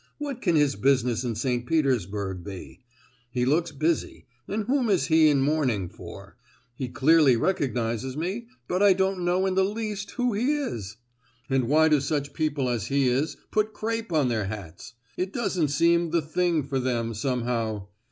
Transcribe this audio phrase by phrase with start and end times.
[0.17, 1.63] "What can his business in St.
[1.67, 6.37] Petersburg be?—he looks busy: and whom is he in mourning for?
[6.73, 10.97] He clearly recognises me, but I don't know in the least who he is!
[11.51, 14.95] And why do such people as he is put crape on their hats?
[15.17, 17.85] it doesn't seem 'the thing' for them, somehow!